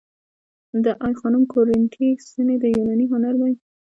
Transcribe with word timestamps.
د 0.83 0.85
آی 1.05 1.13
خانم 1.19 1.43
کورینتی 1.53 2.07
ستونې 2.25 2.55
د 2.59 2.65
یوناني 2.75 3.05
هنر 3.11 3.33
دي 3.41 3.53